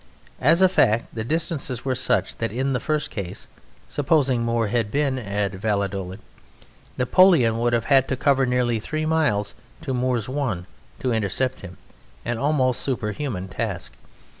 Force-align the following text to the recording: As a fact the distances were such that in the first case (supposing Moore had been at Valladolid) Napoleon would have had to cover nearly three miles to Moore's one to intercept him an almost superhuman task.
As 0.39 0.63
a 0.63 0.67
fact 0.67 1.13
the 1.13 1.23
distances 1.23 1.85
were 1.85 1.93
such 1.93 2.37
that 2.37 2.51
in 2.51 2.73
the 2.73 2.79
first 2.79 3.11
case 3.11 3.47
(supposing 3.87 4.41
Moore 4.41 4.65
had 4.69 4.89
been 4.89 5.19
at 5.19 5.51
Valladolid) 5.51 6.19
Napoleon 6.97 7.59
would 7.59 7.73
have 7.73 7.83
had 7.85 8.07
to 8.07 8.15
cover 8.17 8.47
nearly 8.47 8.79
three 8.79 9.05
miles 9.05 9.53
to 9.83 9.93
Moore's 9.93 10.27
one 10.27 10.65
to 11.01 11.11
intercept 11.13 11.59
him 11.59 11.77
an 12.25 12.39
almost 12.39 12.81
superhuman 12.81 13.47
task. 13.47 13.93